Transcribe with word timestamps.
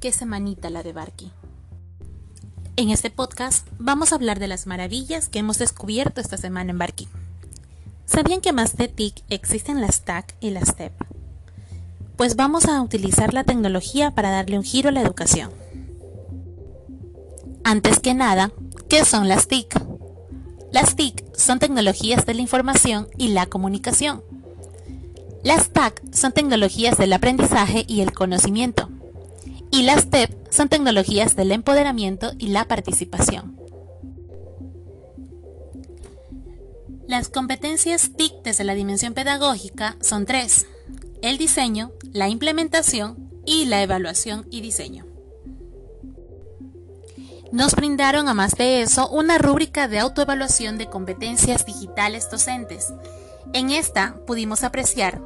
Qué 0.00 0.12
semanita 0.12 0.68
la 0.68 0.82
de 0.82 0.92
Barky. 0.92 1.32
En 2.76 2.90
este 2.90 3.08
podcast 3.10 3.66
vamos 3.78 4.12
a 4.12 4.16
hablar 4.16 4.38
de 4.38 4.46
las 4.46 4.66
maravillas 4.66 5.30
que 5.30 5.38
hemos 5.38 5.56
descubierto 5.56 6.20
esta 6.20 6.36
semana 6.36 6.70
en 6.70 6.78
Barky. 6.78 7.08
¿Sabían 8.04 8.42
que 8.42 8.52
más 8.52 8.76
de 8.76 8.88
TIC 8.88 9.24
existen 9.30 9.80
las 9.80 10.02
TAC 10.02 10.34
y 10.38 10.50
las 10.50 10.76
TEP? 10.76 10.92
Pues 12.16 12.36
vamos 12.36 12.66
a 12.66 12.82
utilizar 12.82 13.32
la 13.32 13.44
tecnología 13.44 14.10
para 14.10 14.30
darle 14.30 14.58
un 14.58 14.64
giro 14.64 14.90
a 14.90 14.92
la 14.92 15.00
educación. 15.00 15.50
Antes 17.64 17.98
que 17.98 18.12
nada, 18.12 18.52
¿qué 18.90 19.02
son 19.06 19.28
las 19.28 19.48
TIC? 19.48 19.80
Las 20.72 20.94
TIC 20.94 21.24
son 21.34 21.58
tecnologías 21.58 22.26
de 22.26 22.34
la 22.34 22.42
información 22.42 23.08
y 23.16 23.28
la 23.28 23.46
comunicación. 23.46 24.22
Las 25.42 25.70
TAC 25.70 26.02
son 26.12 26.32
tecnologías 26.32 26.98
del 26.98 27.14
aprendizaje 27.14 27.86
y 27.88 28.02
el 28.02 28.12
conocimiento. 28.12 28.90
Y 29.70 29.82
las 29.82 30.10
TEP 30.10 30.30
son 30.50 30.68
tecnologías 30.68 31.36
del 31.36 31.52
empoderamiento 31.52 32.32
y 32.38 32.48
la 32.48 32.66
participación. 32.66 33.56
Las 37.06 37.28
competencias 37.28 38.10
TIC 38.16 38.42
desde 38.42 38.64
la 38.64 38.74
dimensión 38.74 39.14
pedagógica 39.14 39.96
son 40.00 40.26
tres. 40.26 40.66
El 41.22 41.38
diseño, 41.38 41.92
la 42.12 42.28
implementación 42.28 43.30
y 43.44 43.66
la 43.66 43.82
evaluación 43.82 44.46
y 44.50 44.60
diseño. 44.60 45.06
Nos 47.52 47.74
brindaron, 47.76 48.28
a 48.28 48.34
más 48.34 48.56
de 48.56 48.82
eso, 48.82 49.08
una 49.08 49.38
rúbrica 49.38 49.86
de 49.86 50.00
autoevaluación 50.00 50.78
de 50.78 50.90
competencias 50.90 51.64
digitales 51.64 52.28
docentes. 52.28 52.92
En 53.52 53.70
esta 53.70 54.16
pudimos 54.26 54.64
apreciar 54.64 55.22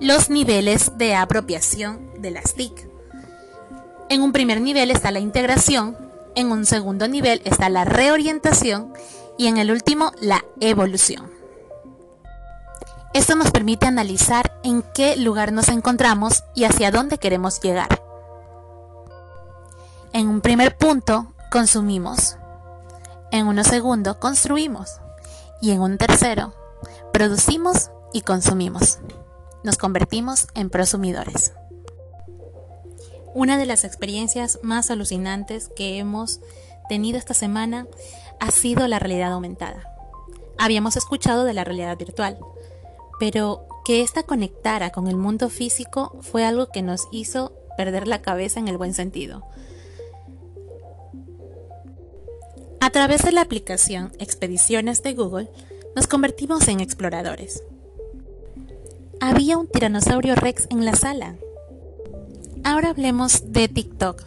los 0.00 0.30
niveles 0.30 0.96
de 0.98 1.16
apropiación 1.16 2.22
de 2.22 2.30
las 2.30 2.54
TIC. 2.54 2.91
En 4.08 4.22
un 4.22 4.32
primer 4.32 4.60
nivel 4.60 4.90
está 4.90 5.10
la 5.10 5.20
integración, 5.20 5.96
en 6.34 6.50
un 6.50 6.66
segundo 6.66 7.08
nivel 7.08 7.40
está 7.44 7.68
la 7.68 7.84
reorientación 7.84 8.92
y 9.38 9.46
en 9.46 9.58
el 9.58 9.70
último 9.70 10.12
la 10.20 10.44
evolución. 10.60 11.30
Esto 13.14 13.34
nos 13.36 13.50
permite 13.50 13.86
analizar 13.86 14.58
en 14.64 14.82
qué 14.94 15.16
lugar 15.16 15.52
nos 15.52 15.68
encontramos 15.68 16.44
y 16.54 16.64
hacia 16.64 16.90
dónde 16.90 17.18
queremos 17.18 17.60
llegar. 17.60 18.02
En 20.14 20.28
un 20.28 20.40
primer 20.40 20.76
punto, 20.76 21.32
consumimos. 21.50 22.36
En 23.30 23.46
un 23.46 23.62
segundo, 23.64 24.18
construimos. 24.18 25.00
Y 25.60 25.72
en 25.72 25.80
un 25.80 25.98
tercero, 25.98 26.54
producimos 27.12 27.90
y 28.12 28.22
consumimos. 28.22 28.98
Nos 29.62 29.76
convertimos 29.76 30.48
en 30.54 30.70
prosumidores. 30.70 31.52
Una 33.34 33.56
de 33.56 33.66
las 33.66 33.84
experiencias 33.84 34.58
más 34.62 34.90
alucinantes 34.90 35.68
que 35.68 35.98
hemos 35.98 36.40
tenido 36.88 37.18
esta 37.18 37.34
semana 37.34 37.86
ha 38.40 38.50
sido 38.50 38.86
la 38.88 38.98
realidad 38.98 39.32
aumentada. 39.32 39.88
Habíamos 40.58 40.96
escuchado 40.96 41.44
de 41.44 41.54
la 41.54 41.64
realidad 41.64 41.96
virtual, 41.96 42.38
pero 43.18 43.66
que 43.84 44.02
ésta 44.02 44.22
conectara 44.22 44.90
con 44.90 45.08
el 45.08 45.16
mundo 45.16 45.48
físico 45.48 46.16
fue 46.20 46.44
algo 46.44 46.68
que 46.68 46.82
nos 46.82 47.08
hizo 47.10 47.52
perder 47.76 48.06
la 48.06 48.22
cabeza 48.22 48.60
en 48.60 48.68
el 48.68 48.78
buen 48.78 48.94
sentido. 48.94 49.44
A 52.80 52.90
través 52.90 53.22
de 53.22 53.32
la 53.32 53.42
aplicación 53.42 54.12
Expediciones 54.18 55.02
de 55.02 55.14
Google, 55.14 55.48
nos 55.94 56.06
convertimos 56.06 56.66
en 56.68 56.80
exploradores. 56.80 57.62
Había 59.20 59.56
un 59.56 59.68
tiranosaurio 59.68 60.34
rex 60.34 60.66
en 60.70 60.84
la 60.84 60.96
sala. 60.96 61.36
Ahora 62.64 62.90
hablemos 62.90 63.52
de 63.52 63.66
TikTok. 63.66 64.22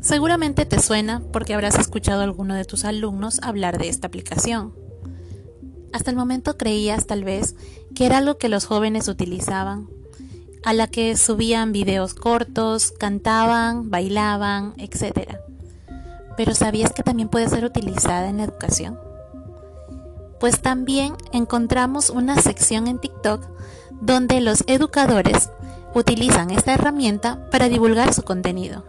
Seguramente 0.00 0.64
te 0.64 0.80
suena 0.80 1.22
porque 1.32 1.52
habrás 1.52 1.78
escuchado 1.78 2.22
a 2.22 2.24
alguno 2.24 2.54
de 2.54 2.64
tus 2.64 2.84
alumnos 2.86 3.40
hablar 3.42 3.76
de 3.76 3.88
esta 3.88 4.06
aplicación. 4.06 4.72
Hasta 5.92 6.10
el 6.10 6.16
momento 6.16 6.56
creías 6.56 7.06
tal 7.06 7.24
vez 7.24 7.56
que 7.94 8.06
era 8.06 8.18
algo 8.18 8.38
que 8.38 8.48
los 8.48 8.64
jóvenes 8.64 9.06
utilizaban, 9.08 9.88
a 10.64 10.72
la 10.72 10.86
que 10.86 11.14
subían 11.16 11.72
videos 11.72 12.14
cortos, 12.14 12.92
cantaban, 12.92 13.90
bailaban, 13.90 14.72
etc. 14.78 15.36
Pero 16.38 16.54
¿sabías 16.54 16.92
que 16.94 17.02
también 17.02 17.28
puede 17.28 17.50
ser 17.50 17.66
utilizada 17.66 18.30
en 18.30 18.38
la 18.38 18.44
educación? 18.44 18.98
Pues 20.40 20.62
también 20.62 21.14
encontramos 21.32 22.08
una 22.08 22.40
sección 22.40 22.86
en 22.86 22.98
TikTok 22.98 23.44
donde 24.00 24.40
los 24.40 24.64
educadores 24.66 25.50
utilizan 25.94 26.50
esta 26.50 26.74
herramienta 26.74 27.48
para 27.50 27.68
divulgar 27.68 28.14
su 28.14 28.22
contenido. 28.22 28.84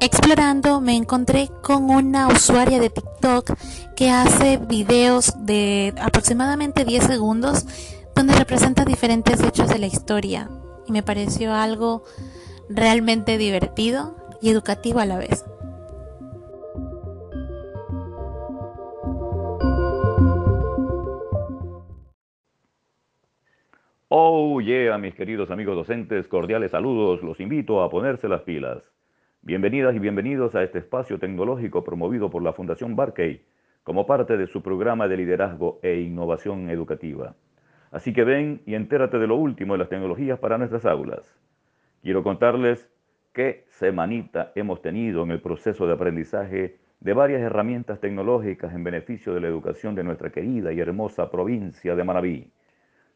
Explorando 0.00 0.80
me 0.80 0.96
encontré 0.96 1.48
con 1.62 1.88
una 1.90 2.26
usuaria 2.26 2.80
de 2.80 2.90
TikTok 2.90 3.52
que 3.94 4.10
hace 4.10 4.56
videos 4.56 5.32
de 5.38 5.94
aproximadamente 6.00 6.84
10 6.84 7.04
segundos 7.04 7.66
donde 8.14 8.34
representa 8.34 8.84
diferentes 8.84 9.40
hechos 9.40 9.68
de 9.68 9.78
la 9.78 9.86
historia 9.86 10.50
y 10.86 10.92
me 10.92 11.04
pareció 11.04 11.54
algo 11.54 12.02
realmente 12.68 13.38
divertido 13.38 14.16
y 14.40 14.50
educativo 14.50 14.98
a 14.98 15.06
la 15.06 15.18
vez. 15.18 15.44
Oh 24.14 24.60
yeah, 24.60 24.98
mis 24.98 25.14
queridos 25.14 25.50
amigos 25.50 25.74
docentes, 25.74 26.28
cordiales 26.28 26.72
saludos, 26.72 27.22
los 27.22 27.40
invito 27.40 27.82
a 27.82 27.88
ponerse 27.88 28.28
las 28.28 28.42
pilas. 28.42 28.92
Bienvenidas 29.40 29.96
y 29.96 30.00
bienvenidos 30.00 30.54
a 30.54 30.62
este 30.62 30.80
espacio 30.80 31.18
tecnológico 31.18 31.82
promovido 31.82 32.28
por 32.28 32.42
la 32.42 32.52
Fundación 32.52 32.94
Barkey 32.94 33.40
como 33.84 34.04
parte 34.04 34.36
de 34.36 34.46
su 34.48 34.60
programa 34.62 35.08
de 35.08 35.16
liderazgo 35.16 35.80
e 35.82 35.98
innovación 36.00 36.68
educativa. 36.68 37.36
Así 37.90 38.12
que 38.12 38.24
ven 38.24 38.60
y 38.66 38.74
entérate 38.74 39.18
de 39.18 39.26
lo 39.26 39.36
último 39.36 39.72
de 39.72 39.78
las 39.78 39.88
tecnologías 39.88 40.38
para 40.38 40.58
nuestras 40.58 40.84
aulas. 40.84 41.34
Quiero 42.02 42.22
contarles 42.22 42.90
qué 43.32 43.64
semanita 43.70 44.52
hemos 44.54 44.82
tenido 44.82 45.22
en 45.22 45.30
el 45.30 45.40
proceso 45.40 45.86
de 45.86 45.94
aprendizaje 45.94 46.76
de 47.00 47.14
varias 47.14 47.40
herramientas 47.40 47.98
tecnológicas 47.98 48.74
en 48.74 48.84
beneficio 48.84 49.32
de 49.32 49.40
la 49.40 49.48
educación 49.48 49.94
de 49.94 50.04
nuestra 50.04 50.28
querida 50.28 50.70
y 50.70 50.80
hermosa 50.80 51.30
provincia 51.30 51.96
de 51.96 52.04
Manabí. 52.04 52.52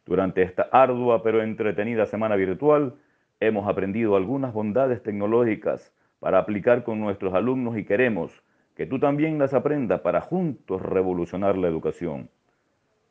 Durante 0.06 0.42
esta 0.42 0.68
ardua 0.70 1.22
pero 1.24 1.42
entretenida 1.42 2.06
semana 2.06 2.36
virtual, 2.36 2.94
hemos 3.40 3.68
aprendido 3.68 4.14
algunas 4.14 4.54
bondades 4.54 5.02
tecnológicas 5.02 5.92
para 6.20 6.38
aplicar 6.38 6.84
con 6.84 7.00
nuestros 7.00 7.34
alumnos 7.34 7.76
y 7.76 7.84
queremos 7.84 8.32
que 8.76 8.86
tú 8.86 9.00
también 9.00 9.38
las 9.38 9.52
aprendas 9.52 10.00
para 10.00 10.20
juntos 10.20 10.80
revolucionar 10.80 11.58
la 11.58 11.66
educación. 11.66 12.30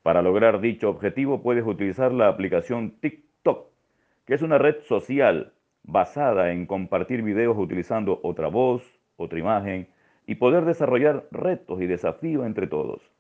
Para 0.03 0.21
lograr 0.21 0.61
dicho 0.61 0.89
objetivo 0.89 1.41
puedes 1.41 1.65
utilizar 1.65 2.13
la 2.13 2.29
aplicación 2.29 2.91
TikTok, 3.01 3.67
que 4.25 4.33
es 4.35 4.41
una 4.41 4.57
red 4.57 4.77
social 4.87 5.51
basada 5.83 6.51
en 6.51 6.65
compartir 6.65 7.23
videos 7.23 7.57
utilizando 7.57 8.19
otra 8.23 8.47
voz, 8.47 8.83
otra 9.17 9.39
imagen 9.39 9.89
y 10.27 10.35
poder 10.35 10.63
desarrollar 10.63 11.25
retos 11.31 11.81
y 11.81 11.87
desafíos 11.87 12.45
entre 12.45 12.67
todos. 12.67 13.14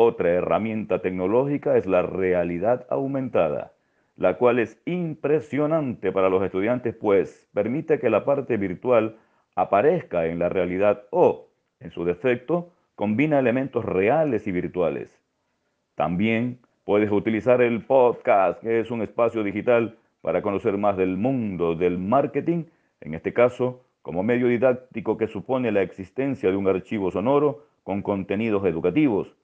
Otra 0.00 0.30
herramienta 0.30 1.00
tecnológica 1.00 1.76
es 1.76 1.84
la 1.84 2.02
realidad 2.02 2.86
aumentada, 2.88 3.72
la 4.14 4.38
cual 4.38 4.60
es 4.60 4.80
impresionante 4.86 6.12
para 6.12 6.28
los 6.28 6.40
estudiantes 6.44 6.94
pues 6.94 7.48
permite 7.52 7.98
que 7.98 8.08
la 8.08 8.24
parte 8.24 8.58
virtual 8.58 9.16
aparezca 9.56 10.26
en 10.26 10.38
la 10.38 10.48
realidad 10.48 11.02
o, 11.10 11.48
en 11.80 11.90
su 11.90 12.04
defecto, 12.04 12.70
combina 12.94 13.40
elementos 13.40 13.84
reales 13.84 14.46
y 14.46 14.52
virtuales. 14.52 15.20
También 15.96 16.60
puedes 16.84 17.10
utilizar 17.10 17.60
el 17.60 17.84
podcast, 17.84 18.62
que 18.62 18.78
es 18.78 18.92
un 18.92 19.02
espacio 19.02 19.42
digital 19.42 19.98
para 20.20 20.42
conocer 20.42 20.78
más 20.78 20.96
del 20.96 21.16
mundo 21.16 21.74
del 21.74 21.98
marketing, 21.98 22.66
en 23.00 23.14
este 23.14 23.32
caso 23.32 23.82
como 24.02 24.22
medio 24.22 24.46
didáctico 24.46 25.18
que 25.18 25.26
supone 25.26 25.72
la 25.72 25.82
existencia 25.82 26.52
de 26.52 26.56
un 26.56 26.68
archivo 26.68 27.10
sonoro 27.10 27.64
con 27.82 28.02
contenidos 28.02 28.64
educativos 28.64 29.34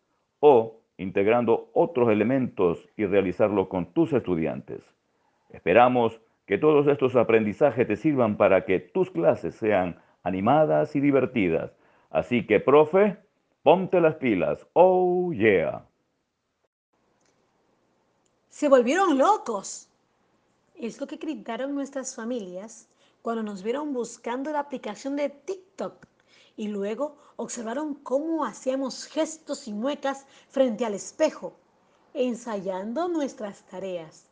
o 0.47 0.83
integrando 0.99 1.71
otros 1.73 2.11
elementos 2.11 2.87
y 2.99 3.07
realizarlo 3.07 3.71
con 3.71 3.95
tus 3.95 4.13
estudiantes. 4.13 4.85
Esperamos 5.49 6.21
que 6.45 6.59
todos 6.59 6.87
estos 6.87 7.17
aprendizajes 7.17 7.89
te 7.89 7.97
sirvan 7.97 8.37
para 8.37 8.67
que 8.67 8.79
tus 8.79 9.11
clases 9.11 9.55
sean 9.55 9.99
animadas 10.23 10.95
y 10.97 11.01
divertidas. 11.01 11.73
Así 12.11 12.47
que, 12.47 12.61
profe, 12.61 13.17
ponte 13.63 14.03
las 14.03 14.17
pilas. 14.17 14.67
Oh, 14.75 15.33
yeah. 15.33 15.87
Se 18.51 18.69
volvieron 18.69 19.17
locos. 19.17 19.89
Es 20.75 21.01
lo 21.01 21.07
que 21.07 21.17
gritaron 21.17 21.75
nuestras 21.75 22.15
familias 22.15 22.87
cuando 23.23 23.43
nos 23.43 23.63
vieron 23.63 23.95
buscando 23.95 24.53
la 24.53 24.61
aplicación 24.61 25.17
de 25.17 25.31
TikTok 25.31 26.07
y 26.57 26.69
luego 26.69 27.17
observaron 27.37 27.95
cómo 27.95 28.45
hacíamos 28.45 29.05
gestos 29.05 29.67
y 29.67 29.73
muecas 29.73 30.27
frente 30.49 30.85
al 30.85 30.95
espejo, 30.95 31.55
ensayando 32.13 33.09
nuestras 33.09 33.63
tareas. 33.67 34.27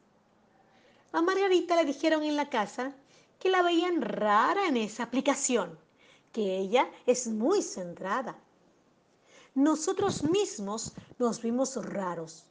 A 1.13 1.21
Margarita 1.21 1.77
le 1.77 1.85
dijeron 1.85 2.23
en 2.23 2.37
la 2.37 2.49
casa 2.49 2.95
que 3.39 3.51
la 3.51 3.63
veían 3.63 4.01
rara 4.01 4.67
en 4.67 4.77
esa 4.77 5.03
aplicación, 5.03 5.79
que 6.33 6.59
ella 6.59 6.91
es 7.07 7.27
muy 7.27 7.61
centrada. 7.61 8.39
Nosotros 9.55 10.23
mismos 10.23 10.93
nos 11.19 11.43
vimos 11.43 11.77
raros. 11.85 12.47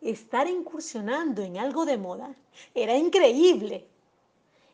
Estar 0.00 0.46
incursionando 0.46 1.42
en 1.42 1.58
algo 1.58 1.84
de 1.84 1.98
moda 1.98 2.36
era 2.74 2.96
increíble. 2.96 3.88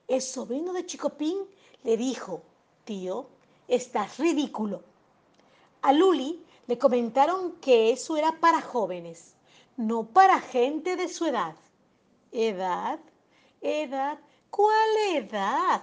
El 0.09 0.21
sobrino 0.21 0.73
de 0.73 0.85
Chicopín 0.85 1.39
le 1.85 1.97
dijo, 1.97 2.43
tío, 2.85 3.29
estás 3.69 4.19
ridículo. 4.19 4.83
A 5.83 5.93
Luli 5.93 6.45
le 6.67 6.79
comentaron 6.79 7.53
que 7.61 7.91
eso 7.91 8.17
era 8.17 8.39
para 8.41 8.61
jóvenes, 8.61 9.35
no 9.77 10.05
para 10.05 10.41
gente 10.41 10.97
de 10.97 11.09
su 11.09 11.27
edad. 11.27 11.57
¿Edad? 12.31 13.01
¿Edad? 13.61 14.19
¿Cuál 14.51 14.91
edad? 15.15 15.83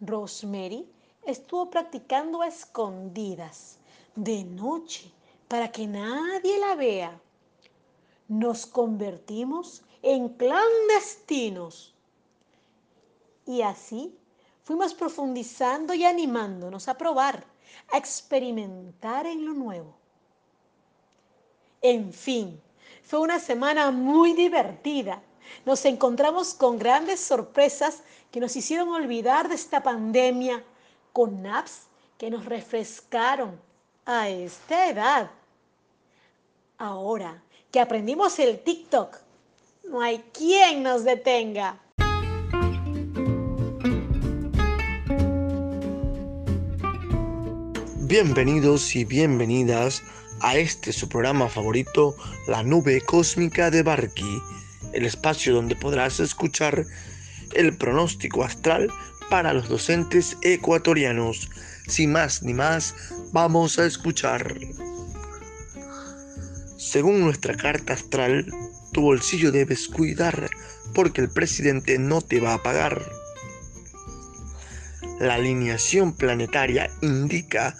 Rosemary 0.00 0.88
estuvo 1.24 1.68
practicando 1.70 2.42
a 2.42 2.48
escondidas, 2.48 3.78
de 4.14 4.44
noche, 4.44 5.12
para 5.46 5.70
que 5.70 5.86
nadie 5.86 6.58
la 6.58 6.74
vea. 6.74 7.20
Nos 8.28 8.66
convertimos 8.66 9.82
en 10.02 10.28
clandestinos. 10.30 11.94
Y 13.46 13.62
así 13.62 14.17
fuimos 14.68 14.92
profundizando 14.92 15.94
y 15.94 16.04
animándonos 16.04 16.88
a 16.88 16.98
probar, 16.98 17.42
a 17.90 17.96
experimentar 17.96 19.24
en 19.24 19.46
lo 19.46 19.54
nuevo. 19.54 19.94
En 21.80 22.12
fin, 22.12 22.60
fue 23.02 23.18
una 23.18 23.40
semana 23.40 23.90
muy 23.90 24.34
divertida. 24.34 25.22
Nos 25.64 25.86
encontramos 25.86 26.52
con 26.52 26.78
grandes 26.78 27.18
sorpresas 27.18 28.02
que 28.30 28.40
nos 28.40 28.54
hicieron 28.56 28.90
olvidar 28.90 29.48
de 29.48 29.54
esta 29.54 29.82
pandemia, 29.82 30.62
con 31.14 31.46
apps 31.46 31.86
que 32.18 32.28
nos 32.28 32.44
refrescaron 32.44 33.58
a 34.04 34.28
esta 34.28 34.90
edad. 34.90 35.30
Ahora 36.76 37.42
que 37.72 37.80
aprendimos 37.80 38.38
el 38.38 38.62
TikTok, 38.62 39.16
no 39.84 40.02
hay 40.02 40.18
quien 40.34 40.82
nos 40.82 41.04
detenga. 41.04 41.80
Bienvenidos 48.08 48.96
y 48.96 49.04
bienvenidas 49.04 50.02
a 50.40 50.56
este 50.56 50.94
su 50.94 51.10
programa 51.10 51.46
favorito, 51.50 52.16
La 52.46 52.62
Nube 52.62 53.02
Cósmica 53.02 53.70
de 53.70 53.82
Barky, 53.82 54.40
el 54.94 55.04
espacio 55.04 55.54
donde 55.54 55.76
podrás 55.76 56.18
escuchar 56.18 56.86
el 57.52 57.76
pronóstico 57.76 58.44
astral 58.44 58.90
para 59.28 59.52
los 59.52 59.68
docentes 59.68 60.38
ecuatorianos. 60.40 61.50
Sin 61.86 62.12
más 62.12 62.42
ni 62.42 62.54
más, 62.54 62.94
vamos 63.32 63.78
a 63.78 63.84
escuchar. 63.84 64.56
Según 66.78 67.20
nuestra 67.20 67.54
carta 67.58 67.92
astral, 67.92 68.50
tu 68.94 69.02
bolsillo 69.02 69.52
debes 69.52 69.86
cuidar 69.86 70.48
porque 70.94 71.20
el 71.20 71.28
presidente 71.28 71.98
no 71.98 72.22
te 72.22 72.40
va 72.40 72.54
a 72.54 72.62
pagar. 72.62 73.17
La 75.20 75.34
alineación 75.34 76.12
planetaria 76.12 76.90
indica 77.00 77.76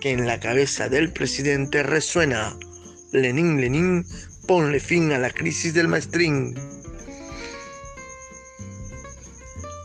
que 0.00 0.12
en 0.12 0.26
la 0.26 0.40
cabeza 0.40 0.88
del 0.88 1.12
presidente 1.12 1.82
resuena 1.82 2.56
Lenin, 3.12 3.60
Lenin, 3.60 4.06
ponle 4.46 4.80
fin 4.80 5.12
a 5.12 5.18
la 5.18 5.30
crisis 5.30 5.74
del 5.74 5.88
maestrín. 5.88 6.54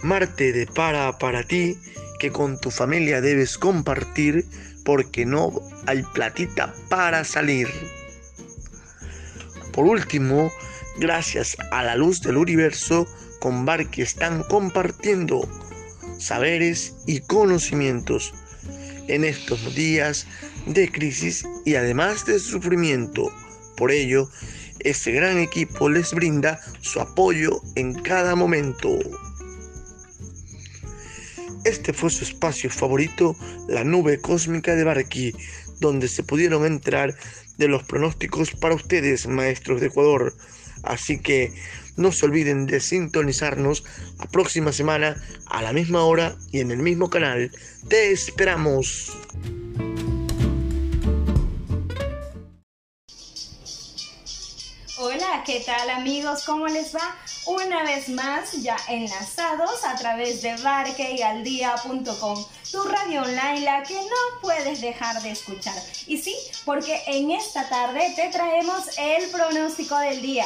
Marte 0.02 0.52
depara 0.52 1.18
para 1.18 1.44
ti 1.44 1.78
que 2.20 2.32
con 2.32 2.60
tu 2.60 2.72
familia 2.72 3.22
debes 3.22 3.58
compartir 3.58 4.46
porque 4.86 5.26
no 5.26 5.52
hay 5.86 6.04
platita 6.14 6.74
para 6.90 7.24
salir. 7.24 7.68
Por 9.72 9.86
último, 9.86 10.52
gracias 11.00 11.58
a 11.72 11.84
la 11.84 11.96
luz 11.96 12.22
del 12.22 12.38
universo, 12.38 13.08
con 13.40 13.66
Barque 13.66 14.04
están 14.04 14.44
compartiendo 14.44 15.42
saberes 16.24 16.96
y 17.06 17.20
conocimientos 17.20 18.34
en 19.08 19.26
estos 19.26 19.76
días 19.76 20.26
de 20.66 20.90
crisis 20.90 21.46
y 21.66 21.76
además 21.76 22.26
de 22.26 22.40
sufrimiento. 22.40 23.32
Por 23.76 23.92
ello, 23.92 24.30
este 24.80 25.12
gran 25.12 25.38
equipo 25.38 25.90
les 25.90 26.14
brinda 26.14 26.60
su 26.82 27.02
apoyo 27.02 27.62
en 27.76 27.94
cada 27.94 28.36
momento. 28.36 28.90
Este 31.66 31.94
fue 31.94 32.10
su 32.10 32.24
espacio 32.24 32.70
favorito, 32.70 33.36
la 33.68 33.84
nube 33.84 34.20
cósmica 34.20 34.76
de 34.76 34.84
Barqui, 34.84 35.34
donde 35.80 36.08
se 36.08 36.24
pudieron 36.24 36.66
entrar 36.66 37.16
de 37.58 37.68
los 37.68 37.84
pronósticos 37.84 38.52
para 38.52 38.76
ustedes, 38.76 39.28
maestros 39.28 39.82
de 39.82 39.88
Ecuador. 39.88 40.34
Así 40.84 41.20
que 41.20 41.54
no 41.98 42.12
se 42.12 42.26
olviden 42.26 42.66
de 42.66 42.80
sintonizarnos 42.80 43.84
la 44.20 44.26
próxima 44.26 44.72
semana 44.72 45.22
a 45.48 45.62
la 45.62 45.74
misma 45.74 46.04
hora 46.04 46.36
y 46.52 46.60
en 46.60 46.72
el 46.72 46.80
mismo 46.80 47.10
canal. 47.10 47.52
Te 47.88 48.12
esperamos. 48.12 49.18
Hola, 54.98 55.44
¿qué 55.46 55.62
tal 55.66 55.90
amigos? 55.90 56.44
¿Cómo 56.46 56.68
les 56.68 56.96
va? 56.96 57.16
Una 57.46 57.84
vez 57.84 58.08
más, 58.08 58.54
ya 58.64 58.78
enlazados 58.88 59.84
a 59.84 59.96
través 59.98 60.42
de 60.42 60.56
barqueyaldía.com, 60.56 62.46
tu 62.72 62.84
radio 62.84 63.24
online, 63.24 63.62
la 63.62 63.84
que 63.84 63.96
no 63.96 64.42
puedes 64.42 64.80
dejar 64.80 65.22
de 65.22 65.32
escuchar. 65.32 65.76
Y 66.08 66.20
sí, 66.20 66.34
porque 66.64 67.02
en 67.08 67.32
esta 67.32 67.68
tarde 67.68 68.14
te 68.16 68.30
traemos 68.30 68.98
el 68.98 69.30
pronóstico 69.30 69.98
del 70.00 70.22
día 70.22 70.46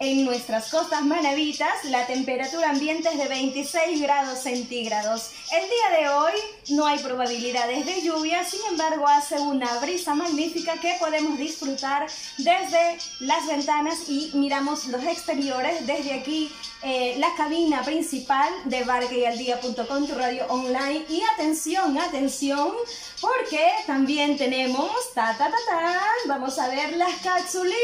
en 0.00 0.24
nuestras 0.24 0.70
costas 0.70 1.02
manavitas, 1.02 1.84
la 1.84 2.06
temperatura 2.06 2.70
ambiente 2.70 3.08
es 3.10 3.18
de 3.18 3.28
26 3.28 4.00
grados 4.00 4.40
centígrados. 4.40 5.30
El 5.52 5.62
día 5.62 6.00
de 6.00 6.08
hoy 6.08 6.32
no 6.70 6.86
hay 6.86 6.98
probabilidades 6.98 7.86
de 7.86 8.02
lluvia, 8.02 8.44
sin 8.44 8.60
embargo 8.70 9.06
hace 9.06 9.38
una 9.38 9.78
brisa 9.78 10.14
magnífica 10.14 10.74
que 10.80 10.96
podemos 10.98 11.38
disfrutar 11.38 12.06
desde 12.38 12.98
las 13.20 13.46
ventanas 13.46 14.08
y 14.08 14.32
miramos 14.34 14.86
los 14.86 15.04
exteriores 15.04 15.86
desde 15.86 16.14
aquí 16.14 16.50
eh, 16.82 17.14
la 17.18 17.34
cabina 17.36 17.82
principal 17.82 18.48
de 18.64 18.84
barqueyaldía.com, 18.84 20.06
tu 20.06 20.14
radio 20.14 20.44
online. 20.48 21.04
Y 21.08 21.22
atención, 21.34 21.96
atención, 21.98 22.72
porque 23.20 23.70
también 23.86 24.36
tenemos, 24.36 24.90
ta 25.14 25.36
ta 25.38 25.50
ta 25.50 25.56
ta, 25.66 26.02
vamos 26.26 26.58
a 26.58 26.68
ver 26.68 26.96
las 26.96 27.14
capsulitas 27.22 27.74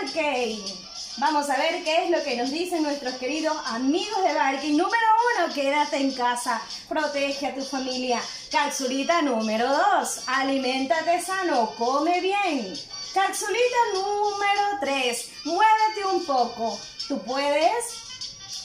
Barkey. 0.00 0.81
Vamos 1.18 1.50
a 1.50 1.58
ver 1.58 1.84
qué 1.84 2.04
es 2.04 2.10
lo 2.10 2.22
que 2.24 2.36
nos 2.36 2.50
dicen 2.50 2.82
nuestros 2.82 3.14
queridos 3.16 3.54
amigos 3.66 4.24
de 4.24 4.32
Barking. 4.32 4.76
Número 4.78 5.06
uno, 5.36 5.52
quédate 5.52 5.98
en 5.98 6.14
casa, 6.14 6.62
protege 6.88 7.48
a 7.48 7.54
tu 7.54 7.62
familia. 7.62 8.18
Capsulita 8.50 9.20
número 9.20 9.68
dos, 9.68 10.22
aliméntate 10.26 11.20
sano, 11.20 11.74
come 11.76 12.18
bien. 12.22 12.72
Capsulita 13.12 13.76
número 13.92 14.62
tres, 14.80 15.28
muévete 15.44 16.06
un 16.10 16.24
poco. 16.24 16.80
Tú 17.06 17.18
puedes 17.22 18.11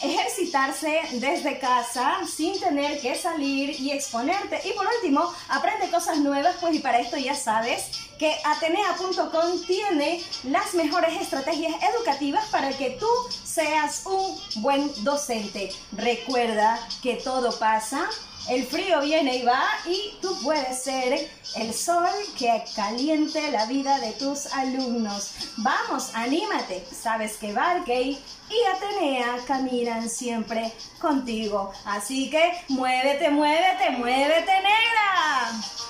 ejercitarse 0.02 1.02
desde 1.14 1.60
casa 1.60 2.20
sin 2.28 2.60
tener 2.60 3.00
que 3.02 3.16
salir 3.16 3.80
y 3.80 3.92
exponerte. 3.92 4.62
Y 4.66 4.74
por 4.74 4.88
último, 4.88 5.34
aprende 5.50 5.90
cosas 5.90 6.18
nuevas, 6.20 6.56
pues 6.60 6.76
y 6.76 6.80
para 6.80 7.00
esto 7.00 7.18
ya 7.18 7.36
sabes 7.36 8.08
que 8.18 8.36
Atenea.com 8.44 9.62
tiene 9.66 10.24
las 10.44 10.74
mejores 10.74 11.22
estrategias 11.22 11.76
educativas 11.96 12.46
para 12.50 12.70
que 12.72 12.92
tú 12.92 13.08
seas 13.44 14.04
un 14.06 14.62
buen 14.62 14.92
docente. 15.04 15.72
Recuerda 15.92 16.80
que 17.02 17.16
todo 17.16 17.58
pasa 17.60 18.08
el 18.50 18.66
frío 18.66 19.02
viene 19.02 19.38
y 19.38 19.44
va 19.44 19.64
y 19.86 20.18
tú 20.22 20.38
puedes 20.44 20.84
ser 20.84 21.30
el 21.56 21.74
sol 21.74 22.10
que 22.38 22.64
caliente 22.76 23.52
la 23.52 23.66
vida 23.66 24.00
de 24.00 24.12
tus 24.14 24.48
alumnos. 24.54 25.32
Vamos, 25.58 26.12
anímate. 26.14 26.86
Sabes 26.92 27.38
que 27.38 27.54
Barkey 27.54 28.18
y 28.50 28.76
Atenea 28.76 29.38
caminan 29.46 30.10
siempre 30.10 30.72
contigo. 31.00 31.72
Así 31.86 32.30
que 32.30 32.54
muévete, 32.70 33.30
muévete, 33.30 33.92
muévete, 33.92 34.54
negra. 34.62 35.87